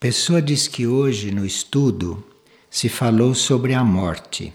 [0.00, 2.24] Pessoa diz que hoje no estudo
[2.70, 4.50] se falou sobre a morte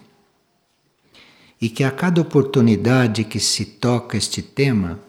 [1.61, 4.99] e que a cada oportunidade que se toca este tema,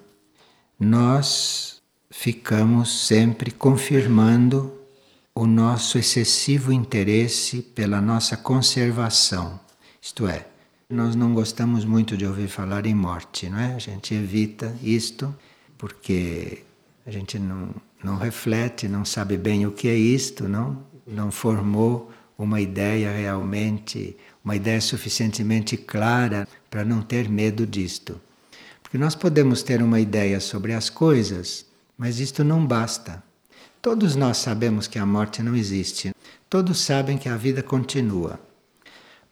[0.79, 1.81] nós
[2.11, 4.71] ficamos sempre confirmando
[5.35, 9.59] o nosso excessivo interesse pela nossa conservação.
[10.03, 10.47] Isto é,
[10.91, 13.75] nós não gostamos muito de ouvir falar em morte, não é?
[13.75, 15.35] A gente evita isto
[15.79, 16.63] porque
[17.07, 17.75] a gente não
[18.07, 24.17] não reflete, não sabe bem o que é isto, não, não formou uma ideia realmente,
[24.45, 28.21] uma ideia suficientemente clara para não ter medo disto.
[28.81, 31.67] Porque nós podemos ter uma ideia sobre as coisas,
[31.99, 33.21] mas isto não basta.
[33.83, 36.15] Todos nós sabemos que a morte não existe,
[36.49, 38.39] todos sabem que a vida continua.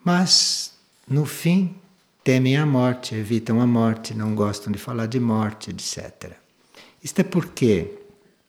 [0.04, 0.72] Mas,
[1.08, 1.76] no fim,
[2.24, 6.32] temem a morte, evitam a morte, não gostam de falar de morte, etc.
[7.02, 8.03] Isto é porque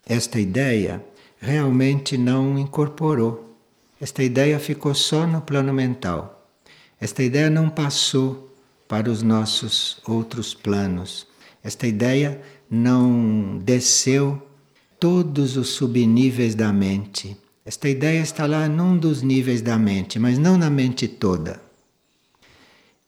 [0.08, 1.04] esta ideia
[1.40, 3.56] realmente não incorporou.
[4.00, 6.48] Esta ideia ficou só no plano mental.
[7.00, 8.54] Esta ideia não passou
[8.88, 11.28] para os nossos outros planos.
[11.64, 12.40] Esta ideia
[12.70, 14.42] não desceu
[15.00, 17.36] todos os subníveis da mente.
[17.66, 21.60] Esta ideia está lá num dos níveis da mente, mas não na mente toda.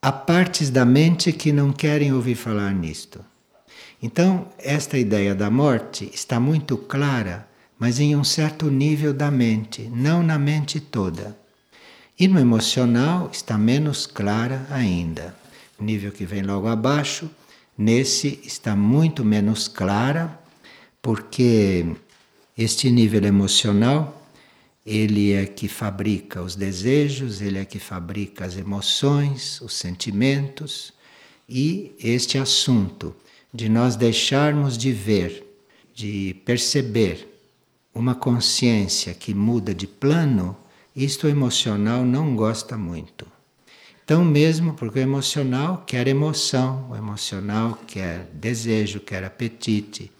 [0.01, 3.23] Há partes da mente que não querem ouvir falar nisto.
[4.01, 7.47] Então, esta ideia da morte está muito clara,
[7.79, 11.37] mas em um certo nível da mente, não na mente toda.
[12.19, 15.35] E no emocional está menos clara ainda.
[15.79, 17.29] O nível que vem logo abaixo,
[17.77, 20.39] nesse está muito menos clara,
[21.01, 21.85] porque
[22.57, 24.13] este nível emocional
[24.85, 30.93] ele é que fabrica os desejos, ele é que fabrica as emoções, os sentimentos
[31.47, 33.15] e este assunto
[33.57, 35.43] de nós deixarmos de ver,
[35.91, 37.27] de perceber
[37.91, 40.55] uma consciência que muda de plano,
[40.95, 43.25] isto o emocional não gosta muito.
[44.05, 50.11] Então, mesmo porque o emocional quer emoção, o emocional quer desejo, quer apetite,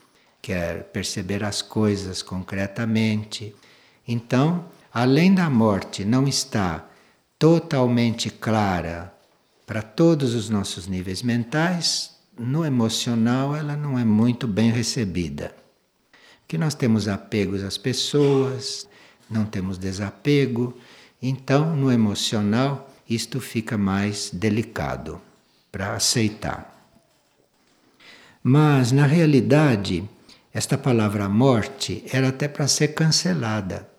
[0.42, 3.54] quer perceber as coisas concretamente.
[4.08, 6.92] Então, além da morte não estar
[7.38, 9.14] totalmente clara
[9.64, 15.56] para todos os nossos níveis mentais, no emocional ela não é muito bem recebida.
[16.48, 18.88] Que nós temos apegos às pessoas,
[19.30, 20.78] não temos desapego,
[21.22, 25.22] então no emocional isto fica mais delicado
[25.72, 26.74] para aceitar.
[28.44, 30.08] Mas na realidade,
[30.54, 33.90] esta palavra morte era até para ser cancelada.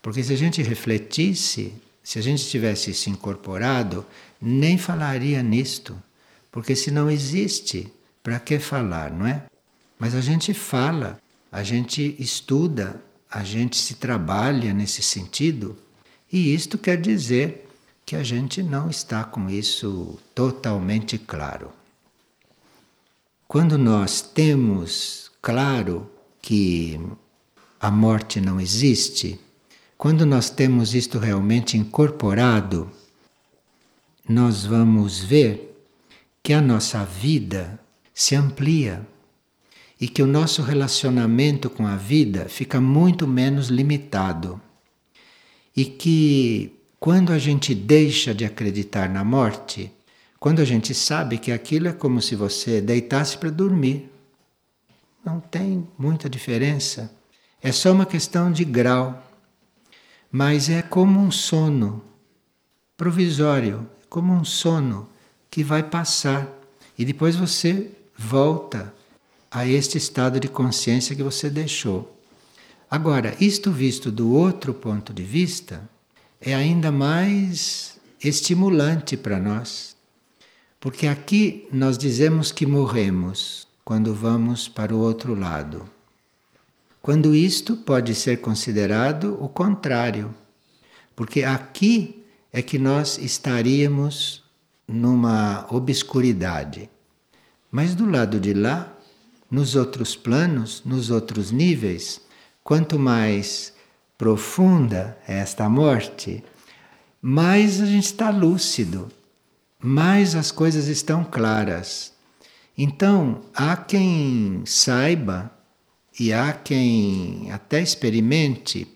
[0.00, 1.72] Porque se a gente refletisse,
[2.02, 4.04] se a gente tivesse se incorporado,
[4.40, 5.96] nem falaria nisto.
[6.52, 7.90] Porque se não existe,
[8.22, 9.46] para que falar, não é?
[9.98, 11.18] Mas a gente fala,
[11.50, 15.76] a gente estuda, a gente se trabalha nesse sentido,
[16.30, 17.68] e isto quer dizer
[18.04, 21.72] que a gente não está com isso totalmente claro.
[23.48, 26.10] Quando nós temos claro
[26.40, 27.00] que
[27.80, 29.40] a morte não existe,
[29.96, 32.90] quando nós temos isto realmente incorporado,
[34.28, 35.71] nós vamos ver
[36.42, 37.78] que a nossa vida
[38.12, 39.06] se amplia
[40.00, 44.60] e que o nosso relacionamento com a vida fica muito menos limitado.
[45.76, 49.92] E que quando a gente deixa de acreditar na morte,
[50.40, 54.10] quando a gente sabe que aquilo é como se você deitasse para dormir,
[55.24, 57.14] não tem muita diferença.
[57.62, 59.22] É só uma questão de grau.
[60.32, 62.02] Mas é como um sono
[62.96, 65.11] provisório, como um sono
[65.52, 66.48] que vai passar
[66.98, 68.92] e depois você volta
[69.50, 72.18] a este estado de consciência que você deixou.
[72.90, 75.86] Agora, isto visto do outro ponto de vista,
[76.40, 79.94] é ainda mais estimulante para nós.
[80.80, 85.86] Porque aqui nós dizemos que morremos quando vamos para o outro lado.
[87.02, 90.34] Quando isto pode ser considerado o contrário.
[91.14, 94.41] Porque aqui é que nós estaríamos
[94.86, 96.90] numa obscuridade.
[97.70, 98.92] Mas do lado de lá,
[99.50, 102.20] nos outros planos, nos outros níveis,
[102.64, 103.72] quanto mais
[104.16, 106.44] profunda é esta morte,
[107.20, 109.10] mais a gente está lúcido,
[109.78, 112.12] mais as coisas estão claras.
[112.76, 115.50] Então, há quem saiba
[116.18, 118.86] e há quem até experimente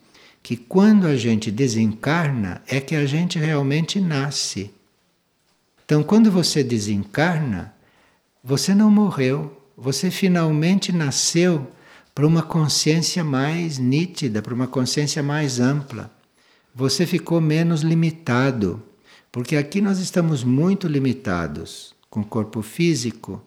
[0.43, 4.71] que quando a gente desencarna é que a gente realmente nasce.
[5.87, 7.73] Então, quando você desencarna,
[8.43, 11.65] você não morreu, você finalmente nasceu
[12.13, 16.11] para uma consciência mais nítida, para uma consciência mais ampla.
[16.75, 18.83] Você ficou menos limitado,
[19.31, 23.41] porque aqui nós estamos muito limitados com o corpo físico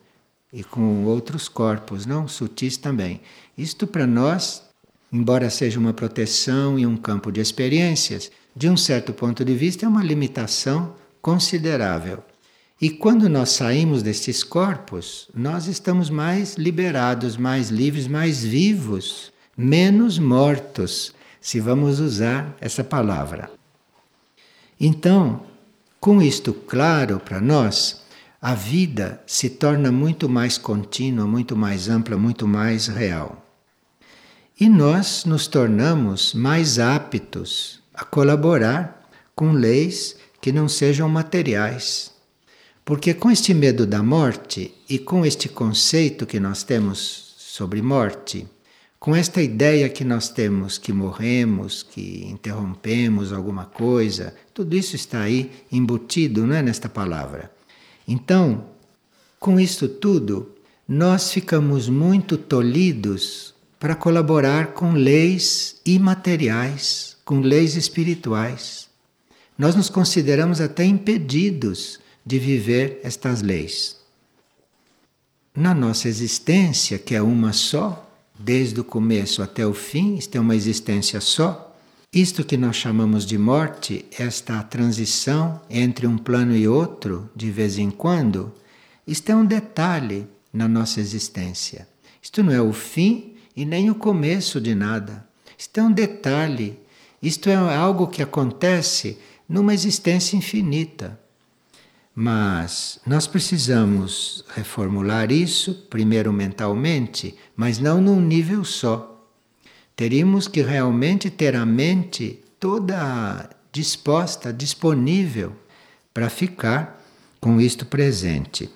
[0.54, 3.20] e com outros corpos, não sutis também.
[3.58, 4.64] Isto para nós,
[5.12, 9.86] embora seja uma proteção e um campo de experiências, de um certo ponto de vista
[9.86, 12.24] é uma limitação considerável.
[12.82, 20.18] E quando nós saímos destes corpos, nós estamos mais liberados, mais livres, mais vivos, menos
[20.18, 23.52] mortos, se vamos usar essa palavra.
[24.80, 25.42] Então,
[26.00, 28.02] com isto claro para nós,
[28.42, 33.46] a vida se torna muito mais contínua, muito mais ampla, muito mais real.
[34.58, 42.18] E nós nos tornamos mais aptos a colaborar com leis que não sejam materiais.
[42.90, 48.48] Porque com este medo da morte e com este conceito que nós temos sobre morte,
[49.00, 55.22] com esta ideia que nós temos que morremos, que interrompemos alguma coisa, tudo isso está
[55.22, 57.52] aí embutido, não é nesta palavra.
[58.08, 58.66] Então,
[59.40, 60.56] com isto tudo,
[60.88, 68.90] nós ficamos muito tolhidos para colaborar com leis imateriais, com leis espirituais.
[69.56, 72.00] Nós nos consideramos até impedidos
[72.30, 73.98] de viver estas leis.
[75.56, 80.40] Na nossa existência, que é uma só, desde o começo até o fim, isto é
[80.40, 81.76] uma existência só,
[82.14, 87.80] isto que nós chamamos de morte, esta transição entre um plano e outro, de vez
[87.80, 88.54] em quando,
[89.08, 91.88] isto é um detalhe na nossa existência.
[92.22, 95.28] Isto não é o fim e nem o começo de nada.
[95.58, 96.78] Isto é um detalhe.
[97.24, 99.18] Isto é algo que acontece
[99.50, 101.20] numa existência infinita.
[102.22, 109.26] Mas nós precisamos reformular isso, primeiro mentalmente, mas não num nível só.
[109.96, 115.56] Teríamos que realmente ter a mente toda disposta, disponível
[116.14, 117.02] para ficar
[117.40, 118.70] com isto presente.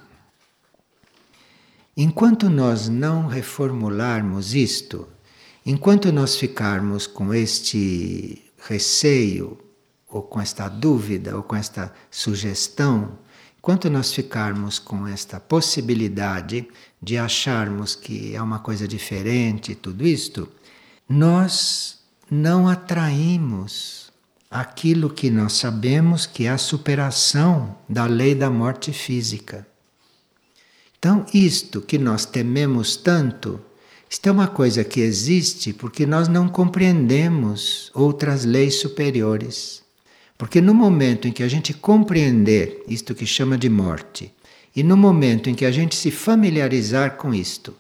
[1.97, 5.05] Enquanto nós não reformularmos isto,
[5.65, 9.57] enquanto nós ficarmos com este receio,
[10.07, 13.21] ou com esta dúvida, ou com esta sugestão,
[13.63, 16.67] enquanto nós ficarmos com esta possibilidade
[17.01, 20.49] de acharmos que é uma coisa diferente, tudo isto,
[21.07, 21.99] nós
[22.29, 24.11] não atraímos
[24.51, 29.65] aquilo que nós sabemos que é a superação da lei da morte física.
[30.99, 33.61] Então, isto que nós tememos tanto,
[34.09, 39.82] isto é uma coisa que existe porque nós não compreendemos outras leis superiores.
[40.43, 44.29] Porque no momento em que a gente compreender isto que chama de morte,
[44.75, 47.73] e no momento em que a gente se familiarizar com isto,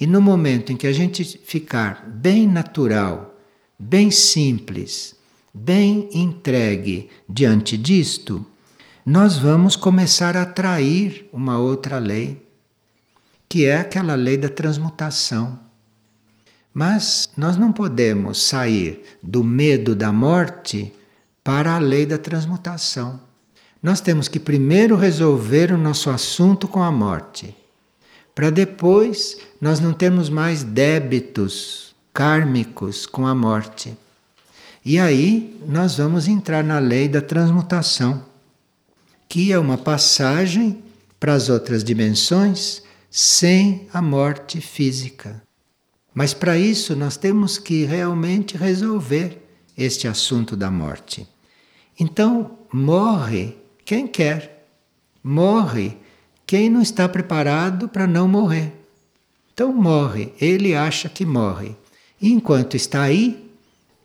[0.00, 3.38] e no momento em que a gente ficar bem natural,
[3.78, 5.14] bem simples,
[5.52, 8.46] bem entregue diante disto,
[9.04, 12.42] nós vamos começar a atrair uma outra lei,
[13.46, 15.60] que é aquela lei da transmutação.
[16.72, 20.94] Mas nós não podemos sair do medo da morte
[21.46, 23.20] para a lei da transmutação.
[23.80, 27.54] Nós temos que primeiro resolver o nosso assunto com a morte
[28.36, 33.96] para depois nós não termos mais débitos kármicos com a morte.
[34.84, 38.22] E aí nós vamos entrar na lei da transmutação,
[39.26, 40.82] que é uma passagem
[41.18, 45.42] para as outras dimensões sem a morte física.
[46.12, 49.42] Mas para isso nós temos que realmente resolver
[49.78, 51.26] este assunto da morte.
[51.98, 54.68] Então, morre quem quer.
[55.22, 55.96] Morre
[56.46, 58.72] quem não está preparado para não morrer.
[59.52, 61.74] Então morre, ele acha que morre.
[62.20, 63.50] E enquanto está aí,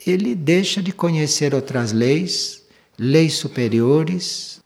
[0.08, 2.64] ele deixa de conhecer outras leis,
[2.98, 4.62] leis superiores.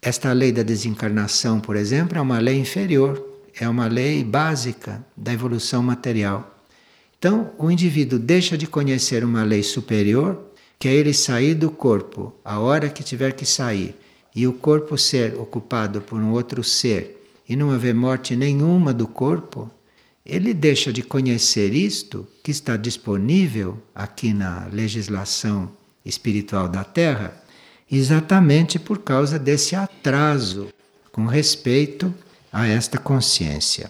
[0.00, 3.26] Esta lei da desencarnação, por exemplo, é uma lei inferior,
[3.58, 6.58] é uma lei básica da evolução material.
[7.18, 10.51] Então, o indivíduo deixa de conhecer uma lei superior,
[10.82, 13.94] que é ele sair do corpo a hora que tiver que sair
[14.34, 19.06] e o corpo ser ocupado por um outro ser e não haver morte nenhuma do
[19.06, 19.70] corpo,
[20.26, 25.70] ele deixa de conhecer isto que está disponível aqui na legislação
[26.04, 27.40] espiritual da Terra,
[27.88, 30.66] exatamente por causa desse atraso
[31.12, 32.12] com respeito
[32.52, 33.88] a esta consciência.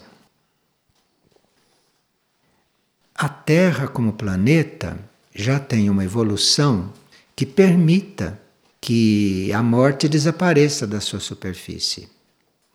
[3.15, 6.91] A Terra, como planeta, já tem uma evolução
[7.35, 8.39] que permita
[8.79, 12.09] que a morte desapareça da sua superfície.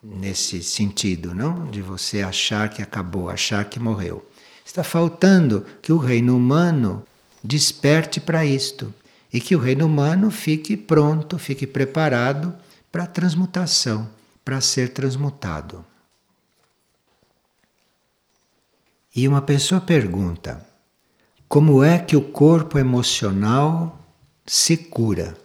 [0.01, 1.69] Nesse sentido, não?
[1.69, 4.25] De você achar que acabou, achar que morreu.
[4.65, 7.03] Está faltando que o reino humano
[7.43, 8.93] desperte para isto
[9.31, 12.53] e que o reino humano fique pronto, fique preparado
[12.91, 14.09] para a transmutação,
[14.43, 15.85] para ser transmutado.
[19.15, 20.65] E uma pessoa pergunta:
[21.49, 23.99] como é que o corpo emocional
[24.45, 25.35] se cura?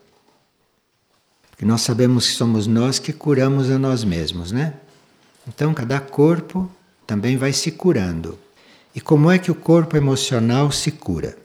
[1.51, 4.75] Porque nós sabemos que somos nós que curamos a nós mesmos, né?
[5.49, 6.71] Então, cada corpo
[7.07, 8.39] também vai se curando.
[8.95, 11.39] E como é que o corpo emocional se cura?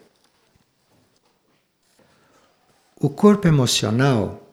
[2.99, 4.45] O corpo emocional,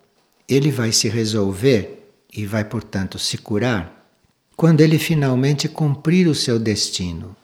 [0.48, 4.08] ele vai se resolver e vai, portanto, se curar
[4.56, 7.36] quando ele finalmente cumprir o seu destino.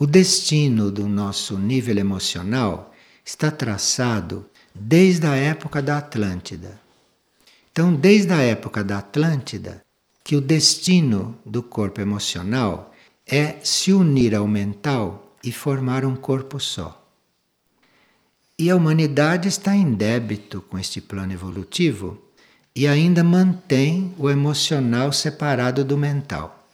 [0.00, 6.80] O destino do nosso nível emocional está traçado desde a época da Atlântida.
[7.72, 9.84] Então, desde a época da Atlântida,
[10.22, 12.94] que o destino do corpo emocional
[13.26, 17.04] é se unir ao mental e formar um corpo só.
[18.56, 22.22] E a humanidade está em débito com este plano evolutivo
[22.72, 26.68] e ainda mantém o emocional separado do mental.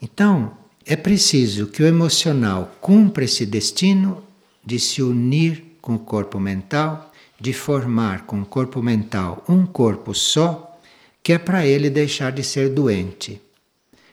[0.00, 4.22] Então, é preciso que o emocional cumpra esse destino
[4.64, 10.14] de se unir com o corpo mental, de formar com o corpo mental um corpo
[10.14, 10.78] só,
[11.22, 13.40] que é para ele deixar de ser doente.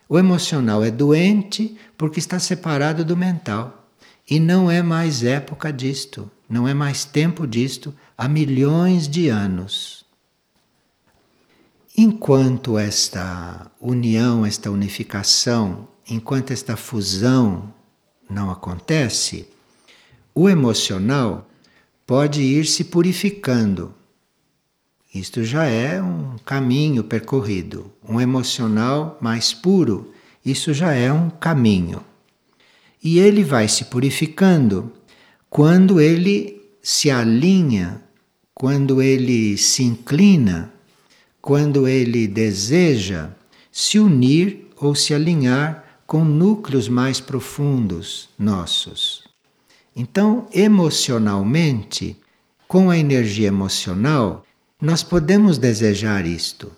[0.08, 3.88] O emocional é doente porque está separado do mental.
[4.30, 10.06] E não é mais época disto, não é mais tempo disto há milhões de anos.
[11.98, 17.74] Enquanto esta união, esta unificação enquanto esta fusão
[18.30, 19.48] não acontece,
[20.36, 21.50] o emocional
[22.06, 23.94] pode ir se purificando.
[25.14, 27.92] Isto já é um caminho percorrido.
[28.08, 30.14] Um emocional mais puro,
[30.46, 32.04] isso já é um caminho.
[33.02, 34.92] E ele vai se purificando
[35.50, 38.02] quando ele se alinha,
[38.54, 40.72] quando ele se inclina,
[41.42, 43.30] quando ele deseja
[43.72, 49.24] se unir ou se alinhar com núcleos mais profundos nossos.
[49.96, 52.18] Então, emocionalmente,
[52.68, 54.46] com a energia emocional,
[54.82, 56.70] nós podemos desejar isto.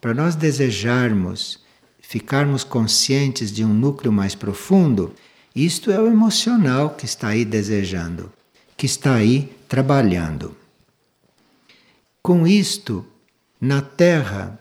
[0.00, 1.60] Para nós desejarmos,
[2.00, 5.14] ficarmos conscientes de um núcleo mais profundo,
[5.54, 8.32] isto é o emocional que está aí desejando,
[8.74, 10.56] que está aí trabalhando.
[12.22, 13.04] Com isto,
[13.60, 14.58] na Terra,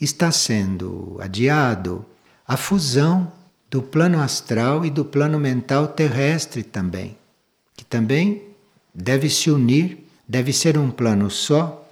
[0.00, 2.04] está sendo adiado
[2.46, 3.32] a fusão
[3.70, 7.16] do plano astral e do plano mental terrestre também,
[7.76, 8.42] que também
[8.94, 11.88] deve se unir, deve ser um plano só,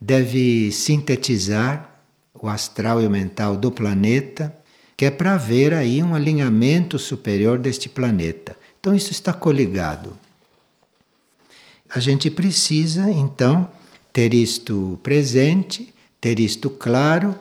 [0.00, 2.00] deve sintetizar
[2.32, 4.56] o astral e o mental do planeta,
[4.96, 8.56] que é para haver aí um alinhamento superior deste planeta.
[8.80, 10.16] Então isso está coligado.
[11.90, 13.68] A gente precisa então
[14.12, 17.34] ter isto presente, ter isto claro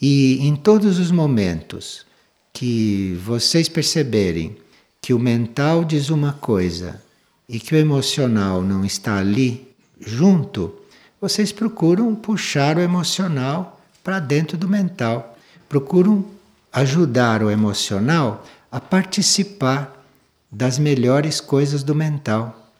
[0.00, 2.04] e em todos os momentos
[2.52, 4.56] que vocês perceberem
[5.00, 7.00] que o mental diz uma coisa
[7.48, 9.68] e que o emocional não está ali
[10.00, 10.74] junto,
[11.20, 15.36] vocês procuram puxar o emocional para dentro do mental.
[15.68, 16.24] Procuram
[16.72, 20.04] ajudar o emocional a participar
[20.50, 22.70] das melhores coisas do mental,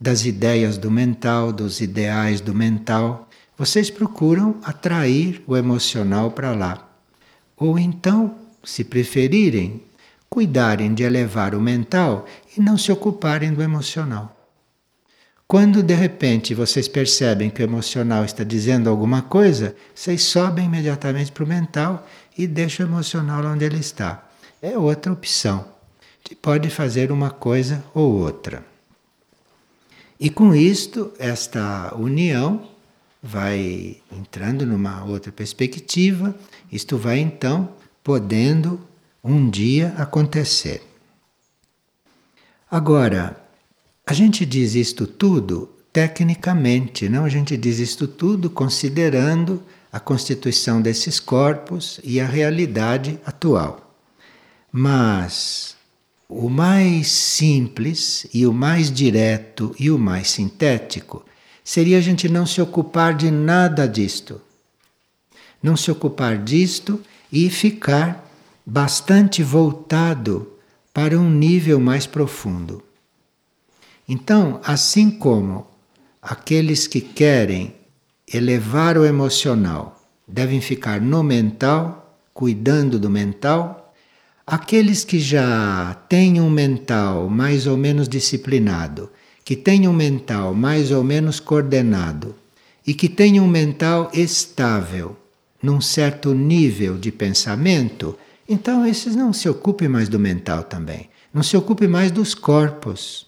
[0.00, 3.27] das ideias do mental, dos ideais do mental
[3.58, 6.88] vocês procuram atrair o emocional para lá.
[7.56, 9.82] Ou então, se preferirem,
[10.30, 12.24] cuidarem de elevar o mental
[12.56, 14.36] e não se ocuparem do emocional.
[15.46, 21.32] Quando de repente vocês percebem que o emocional está dizendo alguma coisa, vocês sobem imediatamente
[21.32, 24.24] para o mental e deixam o emocional onde ele está.
[24.62, 25.64] É outra opção.
[26.42, 28.62] Pode fazer uma coisa ou outra.
[30.20, 32.77] E com isto, esta união
[33.22, 36.34] vai entrando numa outra perspectiva,
[36.70, 37.70] isto vai então
[38.02, 38.80] podendo
[39.22, 40.82] um dia acontecer.
[42.70, 43.36] Agora,
[44.06, 47.24] a gente diz isto tudo tecnicamente, não?
[47.24, 53.94] A gente diz isto tudo considerando a constituição desses corpos e a realidade atual.
[54.70, 55.76] Mas
[56.28, 61.24] o mais simples e o mais direto e o mais sintético
[61.68, 64.40] seria a gente não se ocupar de nada disto.
[65.62, 66.98] Não se ocupar disto
[67.30, 68.26] e ficar
[68.64, 70.50] bastante voltado
[70.94, 72.82] para um nível mais profundo.
[74.08, 75.66] Então, assim como
[76.22, 77.74] aqueles que querem
[78.32, 83.92] elevar o emocional devem ficar no mental, cuidando do mental,
[84.50, 89.10] Aqueles que já têm um mental mais ou menos disciplinado,
[89.48, 92.34] que têm um mental mais ou menos coordenado
[92.86, 95.16] e que têm um mental estável,
[95.62, 98.14] num certo nível de pensamento,
[98.46, 103.26] então esses não se ocupem mais do mental também, não se ocupe mais dos corpos.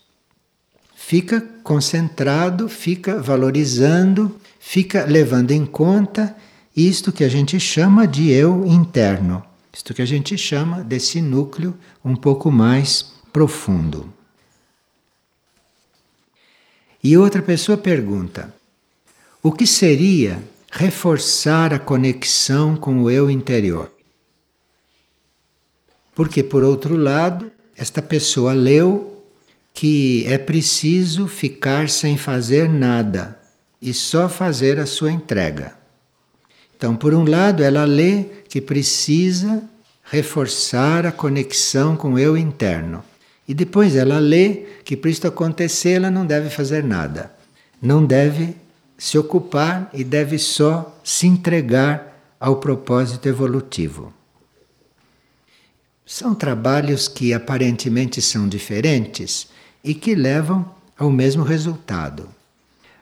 [0.94, 6.36] Fica concentrado, fica valorizando, fica levando em conta
[6.76, 11.74] isto que a gente chama de eu interno, isto que a gente chama desse núcleo
[12.04, 14.19] um pouco mais profundo.
[17.02, 18.54] E outra pessoa pergunta:
[19.42, 23.90] o que seria reforçar a conexão com o eu interior?
[26.14, 29.24] Porque, por outro lado, esta pessoa leu
[29.72, 33.40] que é preciso ficar sem fazer nada
[33.80, 35.74] e só fazer a sua entrega.
[36.76, 39.62] Então, por um lado, ela lê que precisa
[40.02, 43.02] reforçar a conexão com o eu interno.
[43.50, 47.34] E depois ela lê que para isto acontecer ela não deve fazer nada.
[47.82, 48.54] Não deve
[48.96, 54.14] se ocupar e deve só se entregar ao propósito evolutivo.
[56.06, 59.48] São trabalhos que aparentemente são diferentes
[59.82, 62.28] e que levam ao mesmo resultado.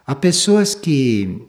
[0.06, 1.42] Há pessoas que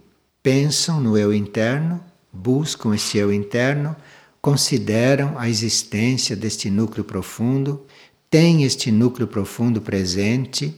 [0.44, 2.04] pensam no eu interno,
[2.34, 3.96] buscam esse eu interno,
[4.42, 7.86] consideram a existência deste núcleo profundo,
[8.30, 10.76] têm este núcleo profundo presente,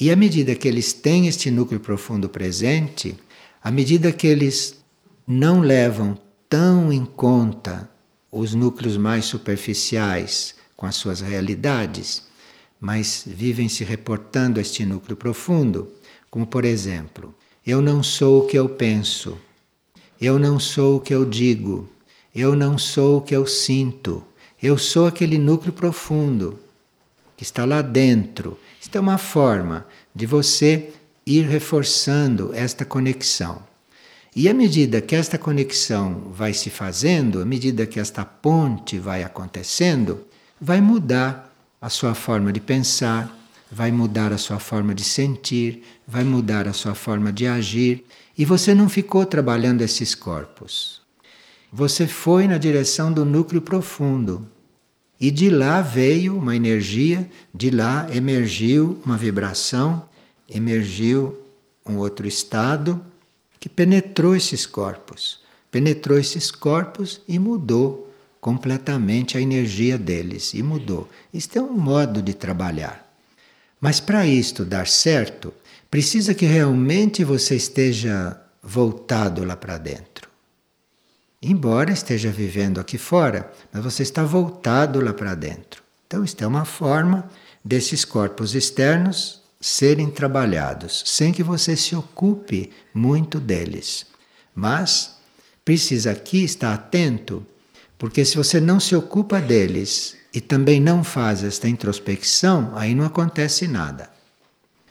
[0.00, 3.16] e à medida que eles têm este núcleo profundo presente,
[3.62, 4.76] à medida que eles
[5.26, 6.18] não levam
[6.48, 7.88] tão em conta
[8.32, 12.24] os núcleos mais superficiais com as suas realidades,
[12.80, 15.88] mas vivem se reportando a este núcleo profundo,
[16.30, 19.38] como por exemplo, eu não sou o que eu penso,
[20.20, 21.88] eu não sou o que eu digo,
[22.34, 24.24] eu não sou o que eu sinto,
[24.60, 26.58] eu sou aquele núcleo profundo
[27.40, 28.58] que está lá dentro.
[28.78, 30.90] Isto é uma forma de você
[31.24, 33.62] ir reforçando esta conexão.
[34.36, 39.22] E à medida que esta conexão vai se fazendo, à medida que esta ponte vai
[39.22, 40.22] acontecendo,
[40.60, 43.34] vai mudar a sua forma de pensar,
[43.72, 48.04] vai mudar a sua forma de sentir, vai mudar a sua forma de agir,
[48.36, 51.00] e você não ficou trabalhando esses corpos.
[51.72, 54.46] Você foi na direção do núcleo profundo.
[55.20, 60.08] E de lá veio uma energia, de lá emergiu uma vibração,
[60.48, 61.38] emergiu
[61.84, 63.04] um outro estado
[63.58, 71.06] que penetrou esses corpos, penetrou esses corpos e mudou completamente a energia deles e mudou.
[71.34, 73.06] Isto é um modo de trabalhar.
[73.78, 75.52] Mas para isto dar certo,
[75.90, 80.29] precisa que realmente você esteja voltado lá para dentro.
[81.42, 85.82] Embora esteja vivendo aqui fora, mas você está voltado lá para dentro.
[86.06, 87.30] Então, isto é uma forma
[87.64, 94.06] desses corpos externos serem trabalhados, sem que você se ocupe muito deles.
[94.54, 95.16] Mas
[95.64, 97.46] precisa aqui estar atento,
[97.96, 103.04] porque se você não se ocupa deles e também não faz esta introspecção, aí não
[103.04, 104.10] acontece nada.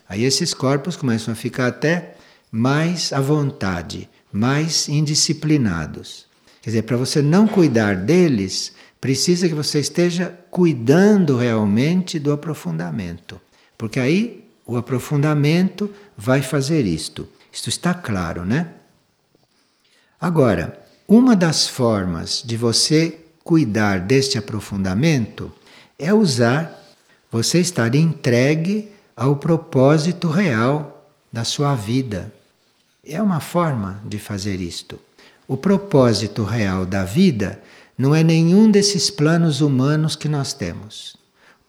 [0.08, 2.16] Aí esses corpos começam a ficar até
[2.52, 6.29] mais à vontade, mais indisciplinados.
[6.62, 13.40] Quer dizer, para você não cuidar deles, precisa que você esteja cuidando realmente do aprofundamento.
[13.78, 17.28] Porque aí o aprofundamento vai fazer isto.
[17.52, 18.74] Isto está claro, né?
[20.20, 25.52] Agora, uma das formas de você cuidar deste aprofundamento
[25.98, 26.78] é usar
[27.32, 32.32] você estar entregue ao propósito real da sua vida.
[33.04, 35.00] É uma forma de fazer isto.
[35.50, 37.62] O propósito real da vida
[37.98, 41.20] não é nenhum desses planos humanos que nós temos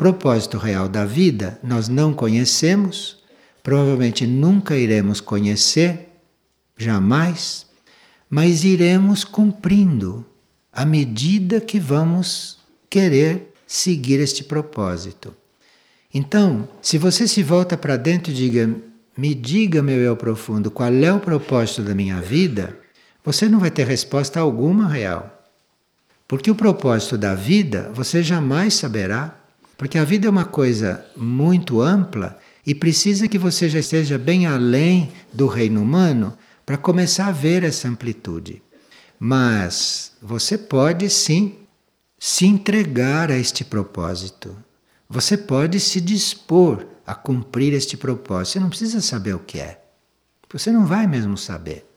[0.00, 3.18] propósito real da vida nós não conhecemos,
[3.62, 6.08] provavelmente nunca iremos conhecer,
[6.74, 7.66] jamais,
[8.30, 10.24] mas iremos cumprindo
[10.72, 15.34] à medida que vamos querer seguir este propósito.
[16.14, 18.74] Então, se você se volta para dentro e diga,
[19.14, 22.74] me diga, meu eu profundo, qual é o propósito da minha vida,
[23.24, 25.40] você não vai ter resposta alguma real.
[26.26, 29.37] Porque o propósito da vida você jamais saberá.
[29.76, 34.46] Porque a vida é uma coisa muito ampla e precisa que você já esteja bem
[34.46, 38.62] além do reino humano para começar a ver essa amplitude.
[39.18, 41.56] Mas você pode sim
[42.18, 44.56] se entregar a este propósito.
[45.09, 48.52] Você pode se dispor a cumprir este propósito.
[48.52, 49.83] Você não precisa saber o que é.
[50.52, 51.89] Você não vai mesmo saber.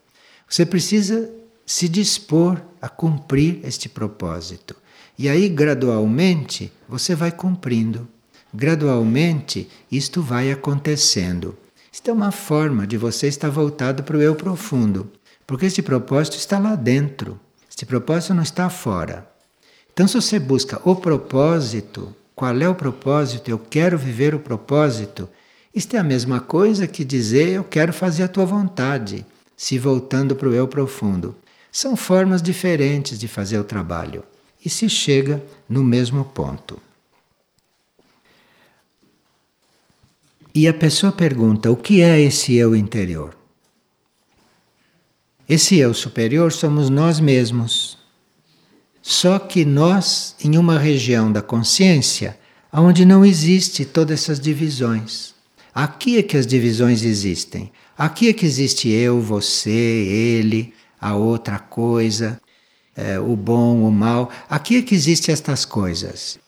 [0.48, 1.30] Você precisa
[1.66, 4.76] se dispor a cumprir este propósito.
[5.18, 8.08] E aí, gradualmente, você vai cumprindo.
[8.54, 11.58] Gradualmente, isto vai acontecendo.
[11.92, 15.12] Isto é uma forma de você estar voltado para o eu profundo,
[15.46, 17.40] porque este propósito está lá dentro.
[17.70, 19.28] Este propósito não está fora.
[19.94, 23.50] Então, se você busca o propósito, qual é o propósito?
[23.50, 25.30] Eu quero viver o propósito.
[25.74, 30.36] Isto é a mesma coisa que dizer eu quero fazer a tua vontade, se voltando
[30.36, 31.36] para o eu profundo.
[31.72, 34.24] São formas diferentes de fazer o trabalho
[34.64, 36.80] e se chega no mesmo ponto.
[40.54, 43.36] E a pessoa pergunta: o que é esse eu interior?
[45.50, 47.98] Esse eu superior somos nós mesmos.
[49.02, 52.40] Só que nós, em uma região da consciência,
[52.72, 55.34] onde não existe todas essas divisões.
[55.76, 57.72] Aqui é que as divisões existem.
[57.98, 62.42] Aqui é que existe eu, você, ele, a outra coisa,
[62.96, 64.32] é, o bom, o mal.
[64.50, 66.40] Aqui é que existem estas coisas.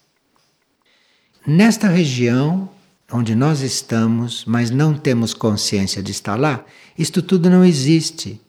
[1.46, 2.70] Nesta região
[3.12, 6.66] onde nós estamos, mas não temos consciência de estar lá,
[6.98, 8.42] isto tudo não existe.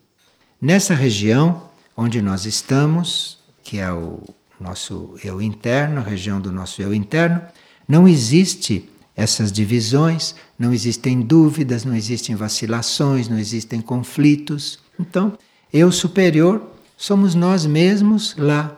[0.60, 4.22] Nessa região onde nós estamos, que é o
[4.58, 7.42] nosso eu interno, a região do nosso eu interno,
[7.86, 14.78] não existe essas divisões, não existem dúvidas, não existem vacilações, não existem conflitos.
[15.00, 15.38] Então,
[15.72, 16.62] eu superior
[16.96, 18.76] somos nós mesmos lá,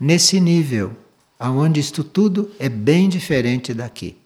[0.00, 0.92] nesse nível,
[1.38, 4.16] aonde isto tudo é bem diferente daqui.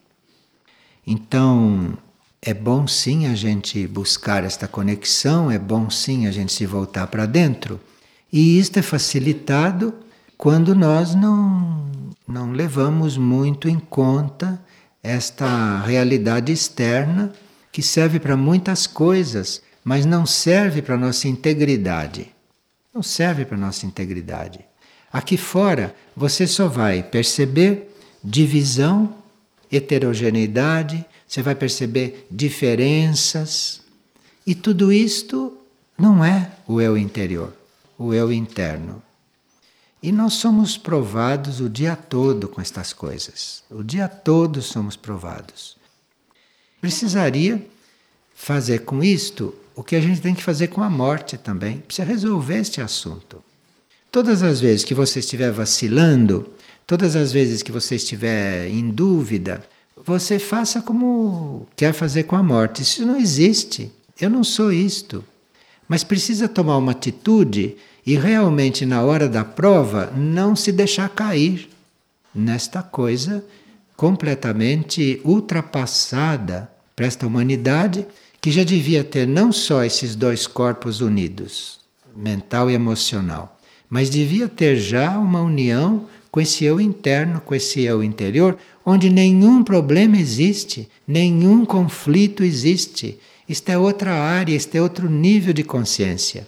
[1.05, 1.99] Então,
[2.41, 7.09] é bom sim a gente buscar esta conexão, é bom sim a gente se voltar
[7.09, 7.81] para dentro,
[8.33, 9.93] e isto é facilitado
[10.39, 11.91] quando nós não,
[12.27, 14.61] não levamos muito em conta
[15.03, 17.33] esta realidade externa
[17.73, 22.33] que serve para muitas coisas, mas não serve para a nossa integridade.
[22.93, 24.61] Não serve para a nossa integridade.
[25.13, 29.15] Aqui fora você só vai perceber divisão,
[29.73, 33.81] heterogeneidade, você vai perceber diferenças.
[34.47, 35.57] E tudo isto
[35.97, 37.55] não é o eu interior,
[37.97, 39.03] o eu interno.
[40.03, 43.63] E nós somos provados o dia todo com estas coisas.
[43.71, 45.77] O dia todo somos provados.
[46.81, 47.65] Precisaria
[48.35, 51.79] fazer com isto o que a gente tem que fazer com a morte também.
[51.79, 53.43] Precisa resolver este assunto.
[54.11, 56.51] Todas as vezes que você estiver vacilando,
[56.87, 59.63] todas as vezes que você estiver em dúvida,
[60.05, 62.83] você faça como quer fazer com a morte.
[62.83, 63.93] Isso não existe.
[64.19, 65.23] Eu não sou isto.
[65.91, 67.75] Mas precisa tomar uma atitude
[68.07, 71.69] e realmente, na hora da prova, não se deixar cair
[72.33, 73.45] nesta coisa
[73.97, 78.07] completamente ultrapassada para esta humanidade
[78.41, 81.81] que já devia ter não só esses dois corpos unidos,
[82.15, 87.83] mental e emocional, mas devia ter já uma união com esse eu interno, com esse
[87.83, 93.19] eu interior, onde nenhum problema existe, nenhum conflito existe.
[93.51, 96.47] Isto é outra área, este é outro nível de consciência.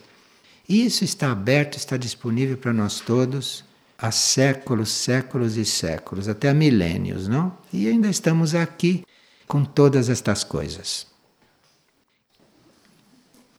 [0.68, 3.64] Isso está aberto, está disponível para nós todos
[3.98, 7.58] há séculos, séculos e séculos, até há milênios, não?
[7.72, 9.04] E ainda estamos aqui
[9.48, 11.04] com todas estas coisas.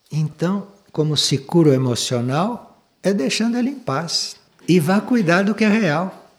[0.10, 4.38] Então, como se cura o emocional, é deixando ele em paz.
[4.66, 6.32] E vá cuidar do que é real.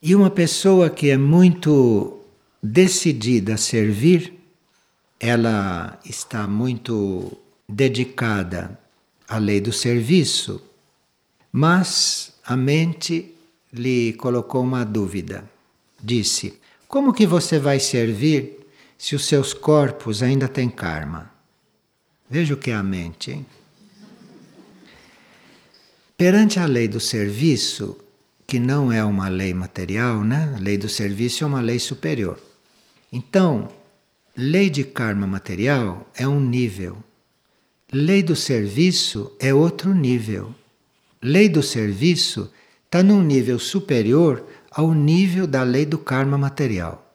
[0.00, 2.21] E uma pessoa que é muito
[2.62, 4.38] decidida a servir,
[5.18, 7.36] ela está muito
[7.68, 8.78] dedicada
[9.26, 10.62] à lei do serviço,
[11.50, 13.34] mas a mente
[13.72, 15.44] lhe colocou uma dúvida.
[16.00, 18.60] Disse: Como que você vai servir
[18.96, 21.30] se os seus corpos ainda têm karma?
[22.30, 23.46] Veja o que é a mente, hein?
[26.16, 27.96] Perante a lei do serviço,
[28.46, 30.54] que não é uma lei material, né?
[30.56, 32.38] A lei do serviço é uma lei superior.
[33.12, 33.68] Então,
[34.34, 36.96] lei de karma material é um nível.
[37.92, 40.54] Lei do serviço é outro nível.
[41.22, 42.50] Lei do serviço
[42.86, 47.14] está num nível superior ao nível da lei do karma material.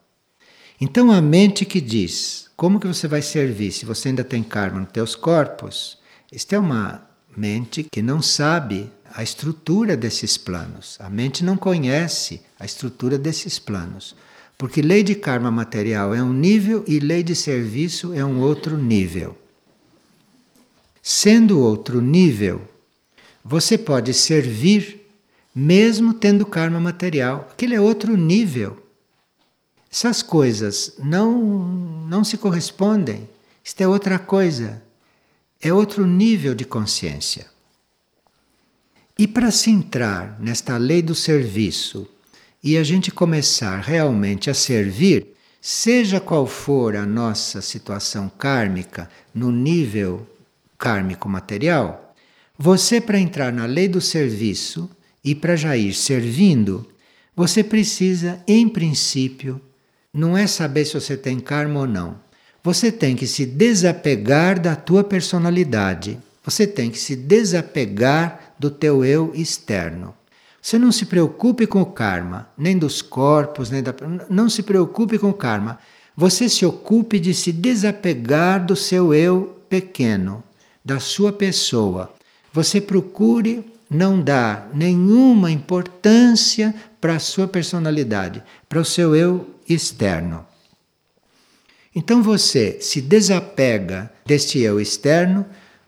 [0.79, 4.79] Então a mente que diz como que você vai servir se você ainda tem karma
[4.79, 5.97] nos teus corpos,
[6.31, 10.97] isto é uma mente que não sabe a estrutura desses planos.
[10.99, 14.15] A mente não conhece a estrutura desses planos.
[14.57, 18.75] Porque lei de karma material é um nível e lei de serviço é um outro
[18.77, 19.37] nível.
[21.01, 22.61] Sendo outro nível,
[23.43, 25.07] você pode servir
[25.53, 27.47] mesmo tendo karma material.
[27.51, 28.83] Aquele é outro nível.
[29.91, 31.39] Essas coisas não,
[32.07, 33.29] não se correspondem.
[33.63, 34.83] Isto é outra coisa.
[35.61, 37.47] É outro nível de consciência.
[39.17, 42.07] E para se entrar nesta lei do serviço
[42.67, 45.27] e a gente começar realmente a servir,
[45.62, 50.27] seja qual for a nossa situação kármica no nível
[50.77, 52.13] kármico material,
[52.60, 54.89] você para entrar na lei do serviço
[55.23, 56.86] e para já ir servindo,
[57.34, 59.62] você precisa, em princípio,
[60.13, 62.19] não é saber se você tem karma ou não.
[62.62, 66.19] Você tem que se desapegar da tua personalidade.
[66.43, 70.13] Você tem que se desapegar do teu eu externo.
[70.67, 73.95] Você não se preocupe com o karma, nem dos corpos, nem da.
[74.30, 75.80] Não se preocupe com o karma.
[76.13, 80.43] Você se ocupe de se desapegar do seu eu pequeno,
[80.84, 82.13] da sua pessoa.
[82.51, 90.45] Você procure não dar nenhuma importância para a sua personalidade, para o seu eu externo.
[91.95, 95.45] Então você se desapega deste eu externo,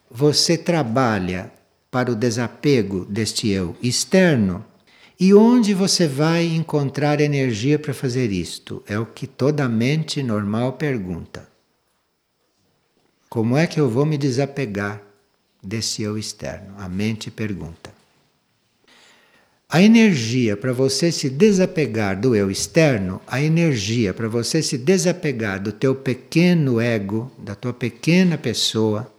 [0.10, 1.52] você trabalha
[1.92, 4.66] para o desapego deste eu externo.
[5.20, 8.82] E onde você vai encontrar energia para fazer isto?
[8.88, 11.48] É o que toda mente normal pergunta.
[13.30, 15.02] Como é que eu vou me desapegar
[15.62, 16.74] desse eu externo?
[16.78, 17.92] A mente pergunta.
[19.72, 25.62] A energia para você se desapegar do eu externo, a energia para você se desapegar
[25.62, 29.14] do teu pequeno ego, da tua pequena pessoa,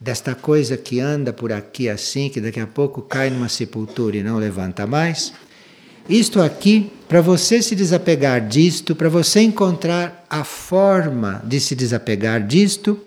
[0.00, 4.22] desta coisa que anda por aqui assim, que daqui a pouco cai numa sepultura e
[4.22, 5.32] não levanta mais.
[6.08, 12.46] Isto aqui, para você se desapegar disto, para você encontrar a forma de se desapegar
[12.46, 12.98] disto,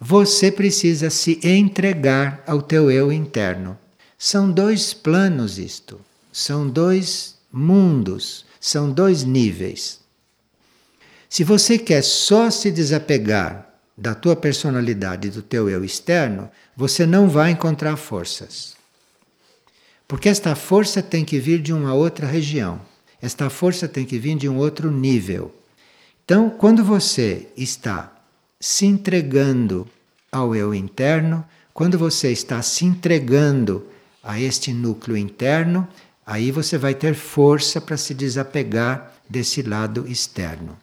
[0.00, 3.76] você precisa se entregar ao teu eu interno.
[4.16, 6.00] São dois planos isto.
[6.32, 10.00] São dois mundos, são dois níveis.
[11.28, 17.28] Se você quer só se desapegar da tua personalidade, do teu eu externo, você não
[17.28, 18.76] vai encontrar forças.
[20.06, 22.80] Porque esta força tem que vir de uma outra região.
[23.20, 25.54] Esta força tem que vir de um outro nível.
[26.24, 28.12] Então, quando você está
[28.60, 29.88] se entregando
[30.30, 33.86] ao eu interno, quando você está se entregando
[34.22, 35.88] a este núcleo interno,
[36.26, 40.76] Aí você vai ter força para se desapegar desse lado externo.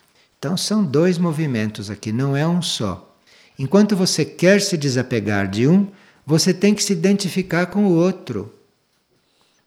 [0.43, 3.15] Então são dois movimentos aqui, não é um só.
[3.57, 5.87] Enquanto você quer se desapegar de um,
[6.25, 8.53] você tem que se identificar com o outro.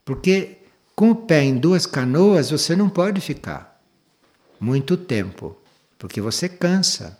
[0.04, 0.58] Porque
[0.94, 3.80] com o pé em duas canoas você não pode ficar
[4.60, 5.56] muito tempo,
[5.98, 7.18] porque você cansa.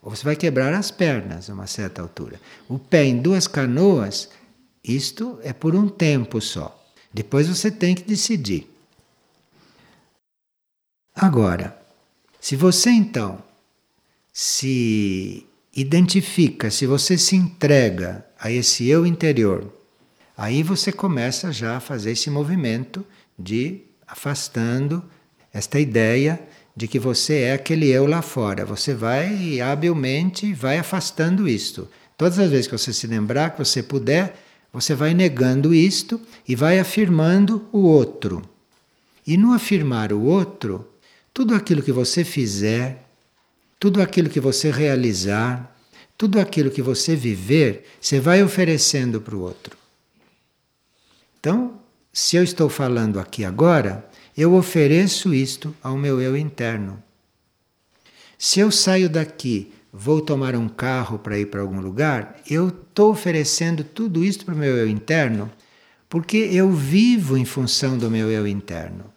[0.00, 2.40] Ou você vai quebrar as pernas a uma certa altura.
[2.68, 4.28] O pé em duas canoas,
[4.84, 6.80] isto é por um tempo só.
[7.12, 8.70] Depois você tem que decidir.
[11.16, 11.81] Agora,
[12.42, 13.38] se você então
[14.32, 19.72] se identifica, se você se entrega a esse eu interior,
[20.36, 23.06] aí você começa já a fazer esse movimento
[23.38, 25.04] de afastando
[25.54, 26.42] esta ideia
[26.76, 28.66] de que você é aquele eu lá fora.
[28.66, 31.88] Você vai habilmente vai afastando isto.
[32.18, 34.36] Todas as vezes que você se lembrar que você puder,
[34.72, 38.42] você vai negando isto e vai afirmando o outro.
[39.24, 40.91] E no afirmar o outro,
[41.32, 43.08] tudo aquilo que você fizer,
[43.78, 45.76] tudo aquilo que você realizar,
[46.16, 49.76] tudo aquilo que você viver, você vai oferecendo para o outro.
[51.40, 51.80] Então,
[52.12, 57.02] se eu estou falando aqui agora, eu ofereço isto ao meu eu interno.
[58.38, 63.10] Se eu saio daqui vou tomar um carro para ir para algum lugar, eu estou
[63.10, 65.52] oferecendo tudo isso para o meu eu interno,
[66.08, 69.11] porque eu vivo em função do meu eu interno.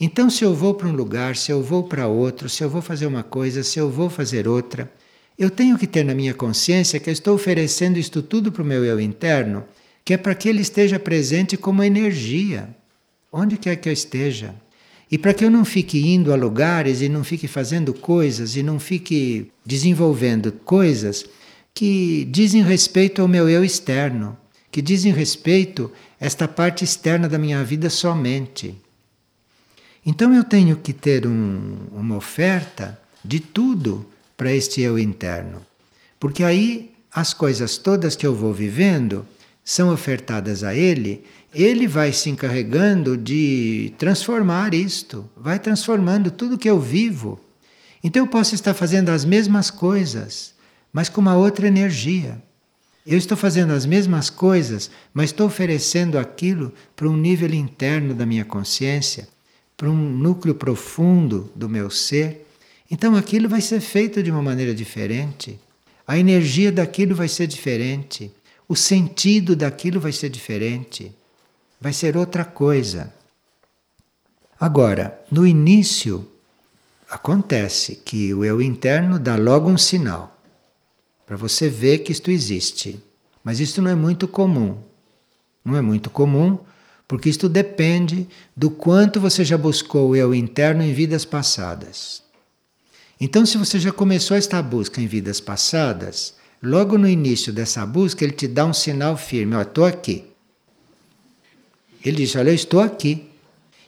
[0.00, 2.82] Então, se eu vou para um lugar, se eu vou para outro, se eu vou
[2.82, 4.90] fazer uma coisa, se eu vou fazer outra,
[5.38, 8.66] eu tenho que ter na minha consciência que eu estou oferecendo isto tudo para o
[8.66, 9.64] meu eu interno,
[10.04, 12.68] que é para que ele esteja presente como energia,
[13.32, 14.54] onde quer que eu esteja.
[15.10, 18.62] E para que eu não fique indo a lugares e não fique fazendo coisas e
[18.62, 21.24] não fique desenvolvendo coisas
[21.72, 24.36] que dizem respeito ao meu eu externo,
[24.70, 28.76] que dizem respeito a esta parte externa da minha vida somente.
[30.04, 35.62] Então eu tenho que ter um, uma oferta de tudo para este eu interno.
[36.20, 39.26] Porque aí as coisas todas que eu vou vivendo
[39.64, 46.68] são ofertadas a ele ele vai se encarregando de transformar isto, vai transformando tudo que
[46.68, 47.40] eu vivo.
[48.02, 50.52] Então eu posso estar fazendo as mesmas coisas,
[50.92, 52.42] mas com uma outra energia.
[53.06, 58.26] Eu estou fazendo as mesmas coisas, mas estou oferecendo aquilo para um nível interno da
[58.26, 59.28] minha consciência,
[59.76, 62.46] para um núcleo profundo do meu ser.
[62.90, 65.58] Então aquilo vai ser feito de uma maneira diferente.
[66.06, 68.30] A energia daquilo vai ser diferente.
[68.68, 71.12] O sentido daquilo vai ser diferente.
[71.80, 73.12] vai ser outra coisa.
[74.58, 76.26] Agora, no início,
[77.10, 80.40] acontece que o eu interno dá logo um sinal
[81.26, 83.02] para você ver que isto existe.
[83.42, 84.78] Mas isto não é muito comum.
[85.64, 86.58] Não é muito comum,
[87.06, 92.22] porque isto depende do quanto você já buscou o eu interno em vidas passadas.
[93.20, 98.24] Então, se você já começou esta busca em vidas passadas, logo no início dessa busca
[98.24, 100.24] ele te dá um sinal firme: Ó, estou aqui.
[102.04, 103.30] Ele diz: Olha, eu estou aqui.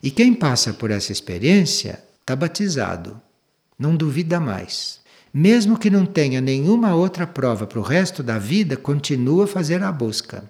[0.03, 3.21] E quem passa por essa experiência está batizado.
[3.79, 5.01] Não duvida mais.
[5.33, 9.83] Mesmo que não tenha nenhuma outra prova para o resto da vida, continua a fazer
[9.83, 10.49] a busca.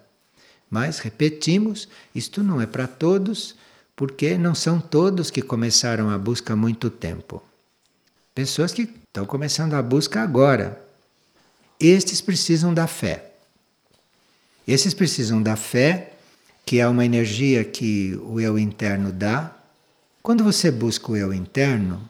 [0.71, 3.55] Mas, repetimos, isto não é para todos,
[3.95, 7.43] porque não são todos que começaram a busca há muito tempo.
[8.35, 10.83] Pessoas que estão começando a busca agora.
[11.81, 13.33] Estes precisam da fé.
[14.69, 16.13] Esses precisam da fé,
[16.65, 19.57] que é uma energia que o eu interno dá.
[20.23, 22.07] Quando você busca o eu interno,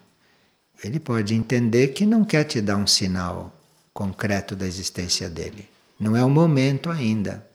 [0.83, 3.55] ele pode entender que não quer te dar um sinal
[3.93, 5.69] concreto da existência dele.
[6.01, 7.47] Não é o momento ainda.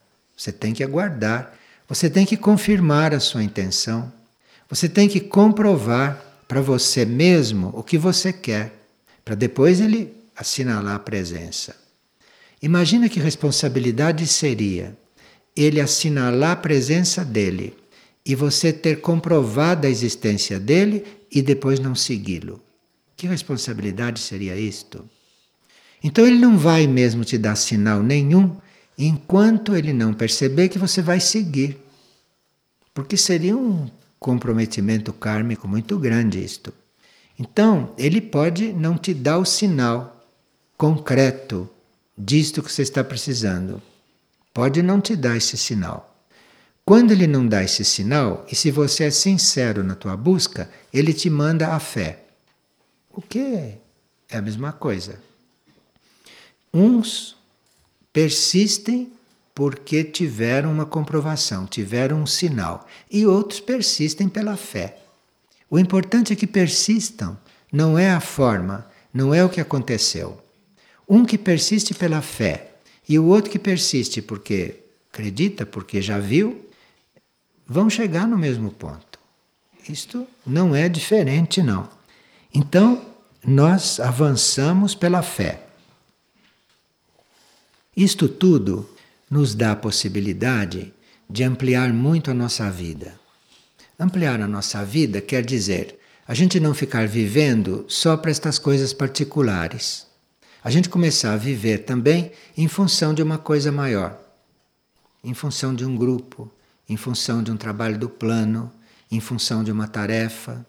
[0.41, 1.53] Você tem que aguardar.
[1.87, 4.11] Você tem que confirmar a sua intenção.
[4.67, 8.73] Você tem que comprovar para você mesmo o que você quer,
[9.23, 11.75] para depois ele assinalar a presença.
[12.59, 14.97] Imagina que responsabilidade seria
[15.55, 17.77] ele assinalar a presença dele
[18.25, 22.59] e você ter comprovado a existência dele e depois não segui-lo.
[23.15, 25.07] Que responsabilidade seria isto?
[26.03, 28.57] Então ele não vai mesmo te dar sinal nenhum
[29.05, 31.77] enquanto ele não perceber que você vai seguir.
[32.93, 36.73] Porque seria um comprometimento kármico muito grande isto.
[37.39, 40.23] Então, ele pode não te dar o sinal
[40.77, 41.69] concreto
[42.17, 43.81] disto que você está precisando.
[44.53, 46.07] Pode não te dar esse sinal.
[46.85, 51.13] Quando ele não dá esse sinal, e se você é sincero na tua busca, ele
[51.13, 52.25] te manda a fé.
[53.09, 53.39] O que
[54.29, 55.19] é a mesma coisa.
[56.73, 57.37] Uns
[58.13, 59.11] persistem
[59.53, 64.97] porque tiveram uma comprovação, tiveram um sinal, e outros persistem pela fé.
[65.69, 67.37] O importante é que persistam,
[67.71, 70.41] não é a forma, não é o que aconteceu.
[71.07, 72.71] Um que persiste pela fé
[73.07, 74.79] e o outro que persiste porque
[75.11, 76.65] acredita, porque já viu,
[77.67, 79.19] vão chegar no mesmo ponto.
[79.87, 81.89] Isto não é diferente, não.
[82.53, 83.05] Então,
[83.45, 85.67] nós avançamos pela fé.
[87.95, 88.89] Isto tudo
[89.29, 90.93] nos dá a possibilidade
[91.29, 93.19] de ampliar muito a nossa vida.
[93.99, 98.93] Ampliar a nossa vida quer dizer a gente não ficar vivendo só para estas coisas
[98.93, 100.07] particulares.
[100.63, 104.17] A gente começar a viver também em função de uma coisa maior,
[105.21, 106.49] em função de um grupo,
[106.87, 108.71] em função de um trabalho do plano,
[109.11, 110.65] em função de uma tarefa.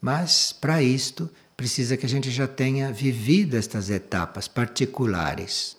[0.00, 5.76] Mas, para isto, precisa que a gente já tenha vivido estas etapas particulares,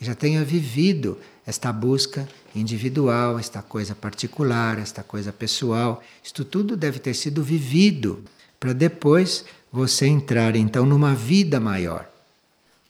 [0.00, 6.02] já tenha vivido esta busca individual, esta coisa particular, esta coisa pessoal.
[6.22, 8.22] Isto tudo deve ter sido vivido
[8.60, 12.08] para depois você entrar então numa vida maior,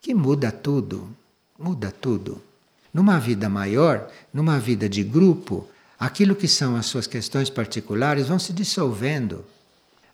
[0.01, 1.09] que muda tudo,
[1.59, 2.43] muda tudo.
[2.93, 5.69] Numa vida maior, numa vida de grupo,
[5.99, 9.45] aquilo que são as suas questões particulares vão se dissolvendo.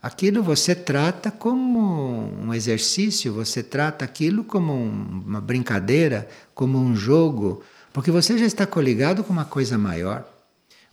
[0.05, 7.63] Aquilo você trata como um exercício, você trata aquilo como uma brincadeira, como um jogo,
[7.91, 10.23] porque você já está coligado com uma coisa maior.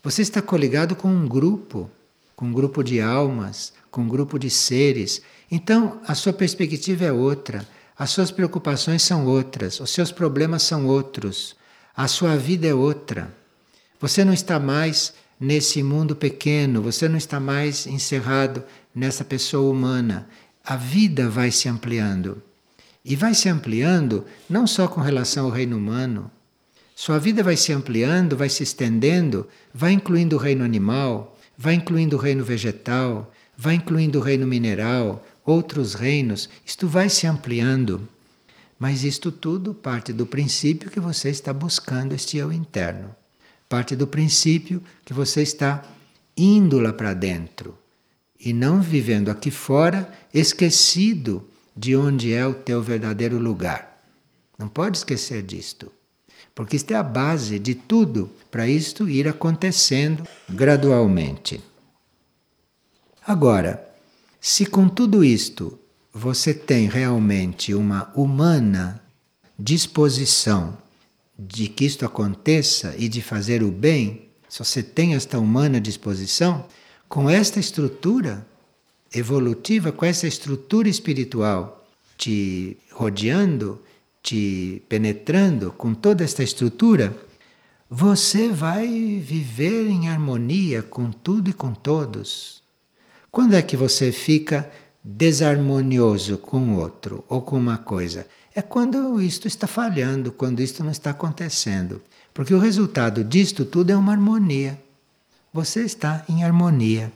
[0.02, 1.92] Você está coligado com um grupo,
[2.38, 5.22] com um grupo de almas, com um grupo de seres.
[5.52, 7.68] Então, a sua perspectiva é outra,
[8.00, 11.58] as suas preocupações são outras, os seus problemas são outros,
[11.94, 13.30] a sua vida é outra.
[14.00, 18.64] Você não está mais nesse mundo pequeno, você não está mais encerrado
[18.94, 20.28] nessa pessoa humana.
[20.64, 22.42] A vida vai se ampliando.
[23.04, 26.30] E vai se ampliando não só com relação ao reino humano,
[26.96, 32.16] sua vida vai se ampliando, vai se estendendo, vai incluindo o reino animal, vai incluindo
[32.16, 36.48] o reino vegetal, vai incluindo o reino mineral, outros reinos.
[36.64, 38.08] Isto vai se ampliando.
[38.78, 43.16] Mas isto tudo parte do princípio que você está buscando este eu interno.
[43.68, 45.84] Parte do princípio que você está
[46.38, 47.81] indo lá para dentro
[48.44, 54.04] e não vivendo aqui fora, esquecido de onde é o teu verdadeiro lugar.
[54.58, 55.92] Não pode esquecer disto.
[56.54, 61.62] Porque isto é a base de tudo para isto ir acontecendo gradualmente.
[63.26, 63.88] Agora,
[64.40, 65.80] se com tudo isto
[66.14, 69.02] você tem realmente uma humana
[69.58, 70.78] disposição
[71.38, 76.66] de que isto aconteça e de fazer o bem, se você tem esta humana disposição,
[77.12, 78.48] com esta estrutura
[79.14, 81.86] evolutiva, com essa estrutura espiritual
[82.18, 83.82] te rodeando,
[84.24, 87.14] te penetrando, com toda esta estrutura,
[87.90, 92.64] você vai viver em harmonia com tudo e com todos.
[93.30, 94.72] Quando é que você fica
[95.04, 98.26] desarmonioso com o outro ou com uma coisa?
[98.56, 102.02] É quando isto está falhando, quando isto não está acontecendo.
[102.34, 104.80] Porque o resultado disto tudo é uma harmonia.
[105.54, 107.12] Você está em harmonia.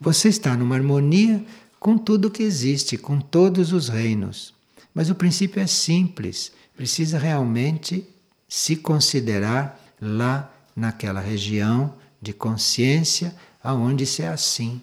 [0.00, 1.44] Você está numa harmonia
[1.78, 4.52] com tudo que existe, com todos os reinos.
[4.92, 6.52] Mas o princípio é simples.
[6.76, 8.06] Precisa realmente
[8.48, 14.80] se considerar lá naquela região de consciência aonde isso é assim.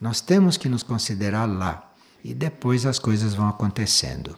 [0.00, 1.92] Nós temos que nos considerar lá
[2.24, 4.36] e depois as coisas vão acontecendo.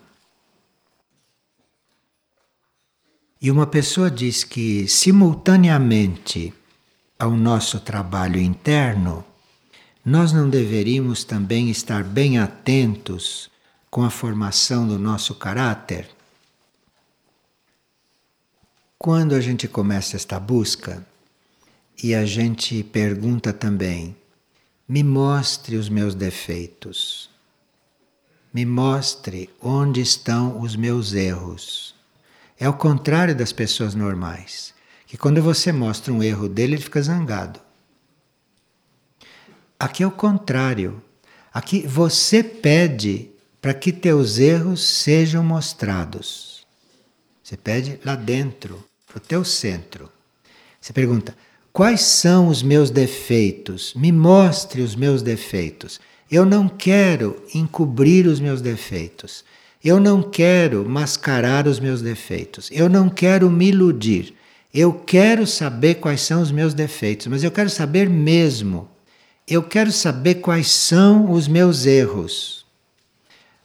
[3.40, 6.52] E uma pessoa diz que, simultaneamente
[7.24, 9.24] ao nosso trabalho interno,
[10.04, 13.50] nós não deveríamos também estar bem atentos
[13.90, 16.06] com a formação do nosso caráter?
[18.98, 21.02] Quando a gente começa esta busca
[22.02, 24.14] e a gente pergunta também,
[24.86, 27.30] me mostre os meus defeitos,
[28.52, 31.94] me mostre onde estão os meus erros.
[32.60, 34.73] É o contrário das pessoas normais,
[35.14, 37.60] que quando você mostra um erro dele, ele fica zangado.
[39.78, 41.00] Aqui é o contrário.
[41.52, 43.30] Aqui você pede
[43.62, 46.66] para que teus erros sejam mostrados.
[47.44, 50.10] Você pede lá dentro para o teu centro.
[50.80, 51.36] Você pergunta:
[51.72, 53.94] quais são os meus defeitos?
[53.94, 56.00] Me mostre os meus defeitos.
[56.28, 59.44] Eu não quero encobrir os meus defeitos.
[59.84, 62.68] Eu não quero mascarar os meus defeitos.
[62.72, 64.34] Eu não quero me iludir.
[64.74, 68.88] Eu quero saber quais são os meus defeitos, mas eu quero saber mesmo.
[69.46, 72.66] Eu quero saber quais são os meus erros.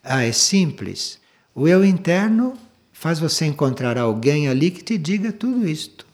[0.04, 1.18] Ah, é simples.
[1.56, 2.54] O eu interno
[2.94, 6.06] faz você encontrar alguém ali que te diga tudo isto.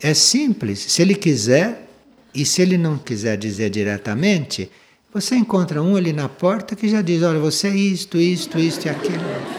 [0.00, 0.78] É simples.
[0.78, 1.88] Se ele quiser,
[2.32, 4.70] e se ele não quiser dizer diretamente,
[5.12, 8.86] você encontra um ali na porta que já diz: olha, você é isto, isto, isto
[8.86, 9.55] e aquilo.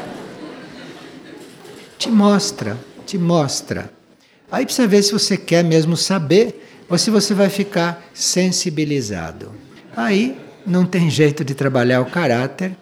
[2.08, 3.92] Te mostra, te mostra.
[4.50, 9.52] Aí precisa ver se você quer mesmo saber ou se você vai ficar sensibilizado.
[9.94, 12.78] Aí não tem jeito de trabalhar o caráter,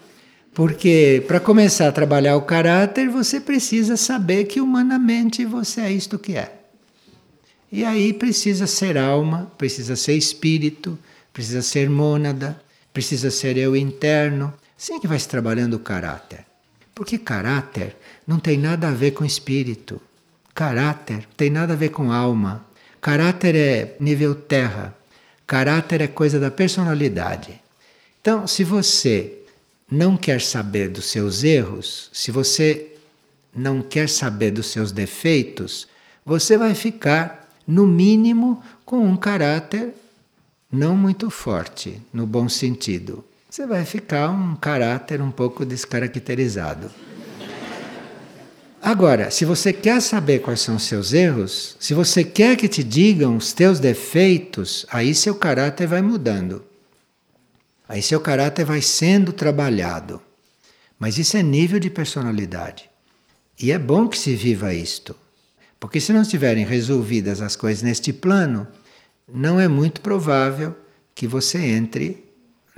[0.53, 6.19] porque para começar a trabalhar o caráter, você precisa saber que humanamente você é isto
[6.19, 6.59] que é.
[7.71, 10.99] E aí precisa ser alma, precisa ser espírito,
[11.34, 12.61] precisa ser mônada,
[12.93, 14.53] precisa ser eu interno.
[14.78, 16.45] Assim que vai se trabalhando o caráter.
[16.95, 20.01] Porque caráter não tem nada a ver com espírito.
[20.53, 22.65] Caráter tem nada a ver com alma.
[23.01, 24.95] Caráter é nível terra.
[25.45, 27.61] Caráter é coisa da personalidade.
[28.21, 29.39] Então, se você
[29.91, 32.95] não quer saber dos seus erros, se você
[33.53, 35.87] não quer saber dos seus defeitos,
[36.25, 39.93] você vai ficar, no mínimo, com um caráter
[40.71, 43.23] não muito forte, no bom sentido.
[43.55, 46.91] Você vai ficar um caráter um pouco descaracterizado.
[48.81, 52.83] Agora, se você quer saber quais são os seus erros, se você quer que te
[52.83, 56.65] digam os teus defeitos, aí seu caráter vai mudando.
[57.87, 60.21] Aí seu caráter vai sendo trabalhado.
[60.99, 62.89] Mas isso é nível de personalidade.
[63.57, 65.15] E é bom que se viva isto.
[65.79, 68.67] Porque se não estiverem resolvidas as coisas neste plano,
[69.25, 70.75] não é muito provável
[71.15, 72.24] que você entre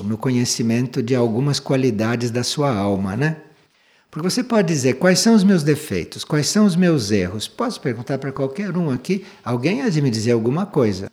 [0.04, 3.38] no conhecimento de algumas qualidades da sua alma, né?
[4.10, 7.48] Porque você pode dizer quais são os meus defeitos, quais são os meus erros.
[7.48, 11.12] Posso perguntar para qualquer um aqui, alguém há de me dizer alguma coisa.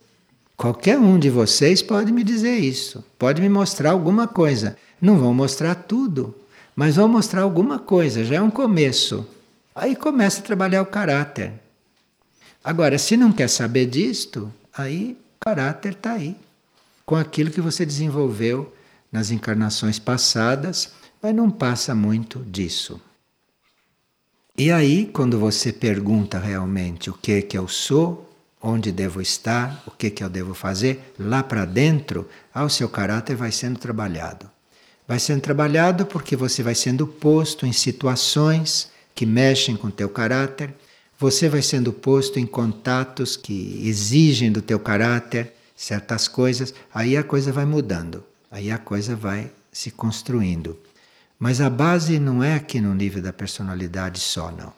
[0.57, 4.77] Qualquer um de vocês pode me dizer isso, pode me mostrar alguma coisa.
[5.01, 6.35] Não vão mostrar tudo,
[6.77, 9.27] mas vão mostrar alguma coisa, já é um começo.
[9.75, 11.53] Aí começa a trabalhar o caráter.
[12.63, 16.37] Agora, se não quer saber disto, aí o caráter está aí,
[17.05, 18.73] com aquilo que você desenvolveu
[19.11, 20.93] nas encarnações passadas,
[21.23, 23.01] mas não passa muito disso.
[24.57, 28.31] E aí, quando você pergunta realmente o que é que eu sou,
[28.63, 32.89] onde devo estar, o que, que eu devo fazer, lá para dentro, ah, o seu
[32.89, 34.51] caráter vai sendo trabalhado.
[35.07, 40.09] Vai sendo trabalhado porque você vai sendo posto em situações que mexem com o teu
[40.09, 40.75] caráter,
[41.19, 47.23] você vai sendo posto em contatos que exigem do teu caráter certas coisas, aí a
[47.23, 50.79] coisa vai mudando, aí a coisa vai se construindo.
[51.39, 54.73] Mas a base não é aqui no nível da personalidade só, não.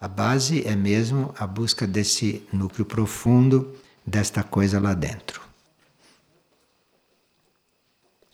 [0.00, 3.76] A base é mesmo a busca desse núcleo profundo,
[4.06, 5.42] desta coisa lá dentro.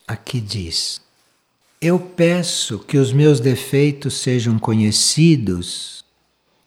[0.06, 1.00] Aqui diz:
[1.80, 6.04] Eu peço que os meus defeitos sejam conhecidos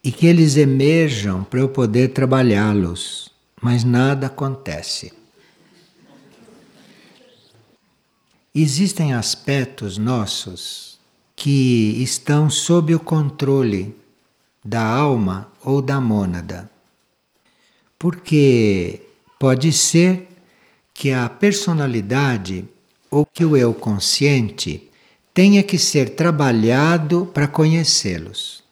[0.04, 3.30] e que eles emerjam para eu poder trabalhá-los,
[3.62, 5.19] mas nada acontece.
[8.62, 10.98] Existem aspectos nossos
[11.34, 13.96] que estão sob o controle
[14.62, 16.70] da alma ou da mônada.
[17.98, 19.00] Porque
[19.38, 20.28] pode ser
[20.92, 22.68] que a personalidade
[23.10, 24.90] ou que o eu consciente
[25.32, 28.62] tenha que ser trabalhado para conhecê-los.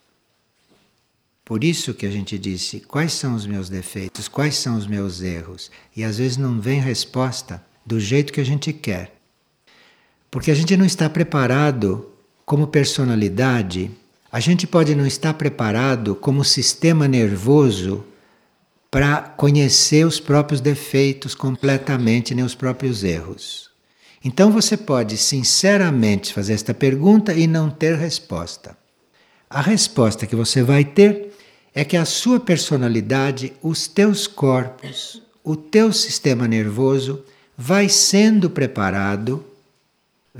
[1.47, 5.23] Por isso que a gente disse: quais são os meus defeitos, quais são os meus
[5.23, 5.71] erros?
[5.97, 9.18] E às vezes não vem resposta do jeito que a gente quer.
[10.31, 12.11] Porque a gente não está preparado
[12.45, 13.91] como personalidade,
[14.31, 18.05] a gente pode não estar preparado como sistema nervoso
[18.91, 23.71] para conhecer os próprios defeitos completamente, nem os próprios erros.
[24.25, 28.77] Então você pode sinceramente fazer esta pergunta e não ter resposta.
[29.49, 31.33] A resposta que você vai ter
[31.75, 37.25] é que a sua personalidade, os teus corpos, o teu sistema nervoso
[37.57, 39.45] vai sendo preparado,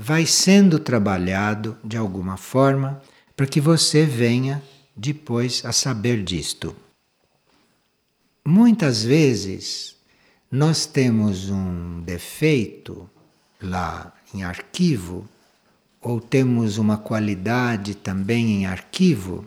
[0.01, 3.01] vai sendo trabalhado de alguma forma
[3.35, 4.63] para que você venha
[4.95, 6.73] depois a saber disto.
[8.45, 9.97] Muitas vezes
[10.49, 13.09] nós temos um defeito
[13.61, 15.27] lá em arquivo,
[16.01, 19.45] ou temos uma qualidade também em arquivo,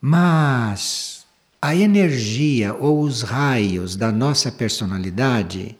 [0.00, 1.26] mas
[1.60, 5.76] a energia ou os raios da nossa personalidade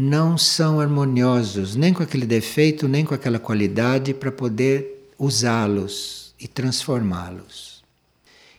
[0.00, 6.48] não são harmoniosos nem com aquele defeito, nem com aquela qualidade para poder usá-los e
[6.48, 7.84] transformá-los.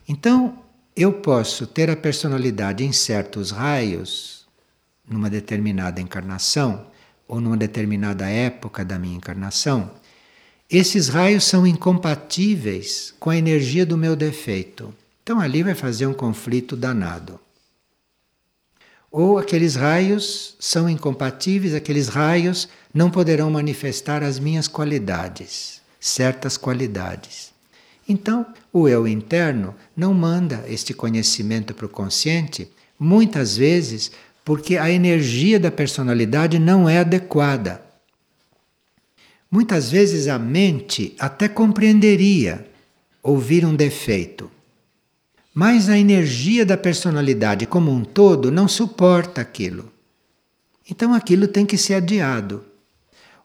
[0.08, 0.60] Então,
[0.96, 4.46] eu posso ter a personalidade em certos raios,
[5.10, 6.86] numa determinada encarnação,
[7.28, 9.90] ou numa determinada época da minha encarnação,
[10.70, 14.94] esses raios são incompatíveis com a energia do meu defeito.
[15.24, 17.40] Então ali vai fazer um conflito danado.
[19.12, 27.52] Ou aqueles raios são incompatíveis, aqueles raios não poderão manifestar as minhas qualidades, certas qualidades.
[28.08, 34.12] Então, o eu interno não manda este conhecimento para o consciente, muitas vezes
[34.46, 37.82] porque a energia da personalidade não é adequada.
[39.52, 42.66] Muitas vezes a mente até compreenderia
[43.22, 44.50] ouvir um defeito,
[45.54, 49.92] mas a energia da personalidade como um todo não suporta aquilo.
[50.90, 52.64] Então aquilo tem que ser adiado,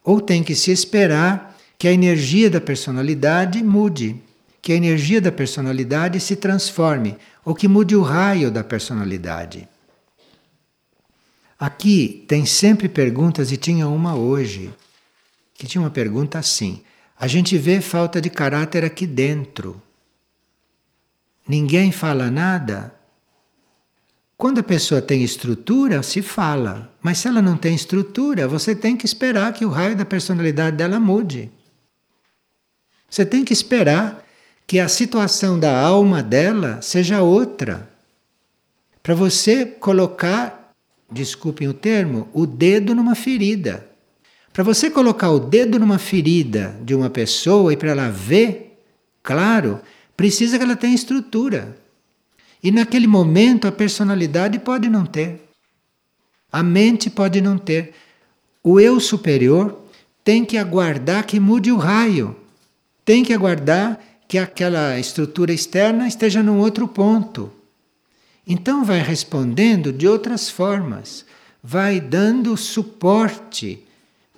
[0.04, 4.16] ou tem que se esperar que a energia da personalidade mude,
[4.62, 9.68] que a energia da personalidade se transforme, ou que mude o raio da personalidade.
[11.59, 14.70] Aqui tem sempre perguntas e tinha uma hoje,
[15.54, 16.82] que tinha uma pergunta assim:
[17.18, 19.80] a gente vê falta de caráter aqui dentro.
[21.49, 22.94] Ninguém fala nada.
[24.36, 26.92] Quando a pessoa tem estrutura, se fala.
[27.01, 30.76] Mas se ela não tem estrutura, você tem que esperar que o raio da personalidade
[30.76, 31.51] dela mude.
[33.09, 34.24] Você tem que esperar
[34.66, 37.88] que a situação da alma dela seja outra.
[39.03, 40.66] Para você colocar
[41.11, 43.86] desculpem o termo, o dedo numa ferida.
[44.53, 48.78] Para você colocar o dedo numa ferida de uma pessoa e para ela ver,
[49.22, 49.80] claro,
[50.17, 51.77] precisa que ela tenha estrutura.
[52.62, 55.49] E naquele momento a personalidade pode não ter.
[56.51, 57.95] A mente pode não ter.
[58.62, 59.79] O eu superior
[60.25, 62.35] tem que aguardar que mude o raio.
[63.05, 67.53] Tem que aguardar que aquela estrutura externa esteja num outro ponto.
[68.47, 71.25] Então vai respondendo de outras formas,
[71.62, 73.85] vai dando suporte,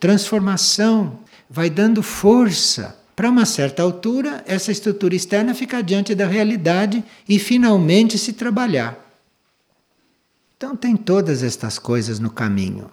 [0.01, 1.19] transformação,
[1.49, 2.99] vai dando força.
[3.19, 8.97] Para uma certa altura, essa estrutura externa fica diante da realidade e finalmente se trabalhar.
[10.57, 12.89] Então tem todas estas coisas no caminho.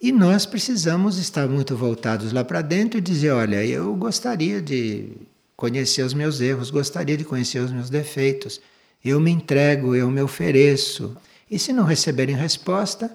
[0.00, 5.08] E nós precisamos estar muito voltados lá para dentro e dizer: olha, eu gostaria de
[5.56, 8.60] conhecer os meus erros, gostaria de conhecer os meus defeitos,
[9.04, 11.16] eu me entrego, eu me ofereço.
[11.50, 13.10] E se não receberem resposta,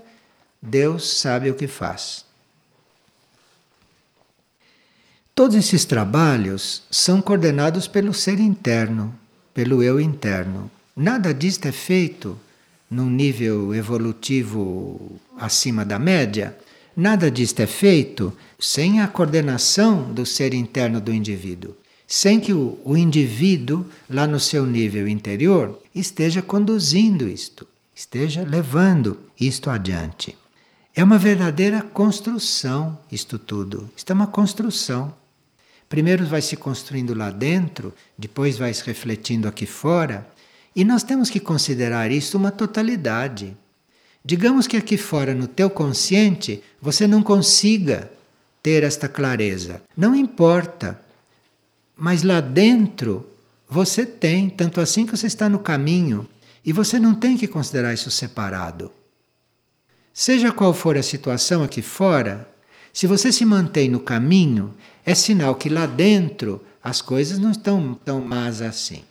[0.61, 2.24] Deus sabe o que faz.
[5.35, 9.13] Todos esses trabalhos são coordenados pelo ser interno,
[9.53, 10.71] pelo eu interno.
[10.95, 12.39] Nada disto é feito
[12.89, 16.57] num nível evolutivo acima da média.
[16.95, 21.75] Nada disto é feito sem a coordenação do ser interno do indivíduo.
[22.07, 29.17] sem que o, o indivíduo, lá no seu nível interior, esteja conduzindo isto, esteja levando
[29.37, 30.37] isto adiante.
[30.95, 33.89] É uma verdadeira construção, isto tudo.
[33.97, 35.13] Isto é uma construção.
[35.87, 40.27] Primeiro vai se construindo lá dentro, depois vai se refletindo aqui fora,
[40.75, 43.55] e nós temos que considerar isso uma totalidade.
[44.23, 48.11] Digamos que aqui fora, no teu consciente, você não consiga
[48.61, 49.83] ter esta clareza.
[49.95, 50.99] Não importa.
[51.95, 53.29] Mas lá dentro
[53.69, 56.27] você tem, tanto assim que você está no caminho,
[56.65, 58.91] e você não tem que considerar isso separado.
[60.11, 62.49] Seja qual for a situação aqui fora,
[62.91, 64.73] se você se mantém no caminho,
[65.05, 69.03] é sinal que lá dentro as coisas não estão tão más assim.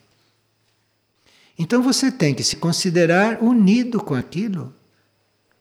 [1.56, 4.74] Então você tem que se considerar unido com aquilo.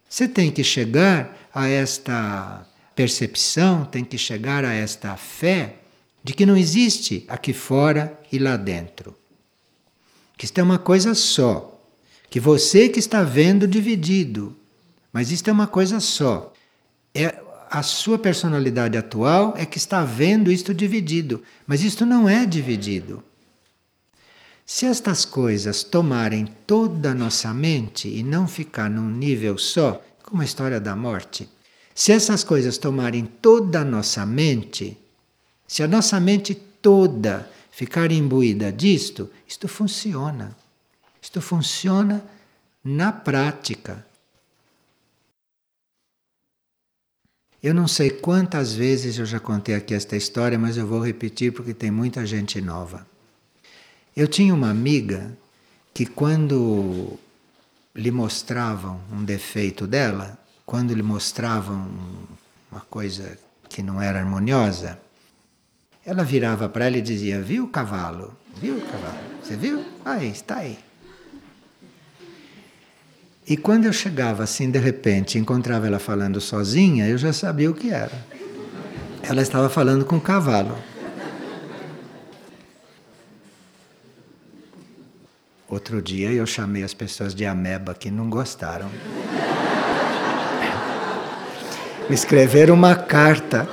[0.09, 5.77] Você tem que chegar a esta percepção, tem que chegar a esta fé
[6.23, 9.15] de que não existe aqui fora e lá dentro.
[10.35, 11.69] Que isto é uma coisa só.
[12.29, 14.57] Que você que está vendo dividido,
[15.11, 16.51] mas isto é uma coisa só.
[17.13, 17.43] É
[17.73, 23.23] a sua personalidade atual é que está vendo isto dividido, mas isto não é dividido.
[24.63, 30.43] Se estas coisas tomarem toda a nossa mente e não ficar num nível só, como
[30.43, 31.49] a história da morte,
[31.95, 34.95] se essas coisas tomarem toda a nossa mente,
[35.67, 40.55] se a nossa mente toda ficar imbuída disto, isto funciona.
[41.19, 42.23] Isto funciona
[42.83, 44.05] na prática.
[47.63, 51.53] Eu não sei quantas vezes eu já contei aqui esta história, mas eu vou repetir
[51.53, 53.07] porque tem muita gente nova.
[54.13, 55.31] Eu tinha uma amiga
[55.93, 57.17] que, quando
[57.95, 61.89] lhe mostravam um defeito dela, quando lhe mostravam
[62.69, 63.39] uma coisa
[63.69, 64.99] que não era harmoniosa,
[66.05, 68.35] ela virava para ela e dizia: Viu o cavalo?
[68.57, 69.17] Viu o cavalo?
[69.41, 69.85] Você viu?
[70.03, 70.77] Aí, está aí.
[73.45, 77.73] E quando eu chegava assim, de repente, encontrava ela falando sozinha, eu já sabia o
[77.73, 78.25] que era.
[79.21, 80.77] Ela estava falando com o cavalo.
[85.67, 88.89] Outro dia eu chamei as pessoas de ameba que não gostaram.
[92.07, 93.67] Me escreveram uma carta.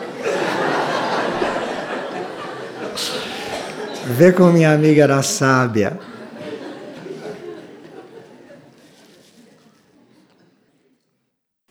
[4.07, 6.10] Vê como minha amiga era sábia.